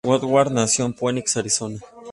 [0.03, 1.77] Woodward nació en Phoenix, Arizona.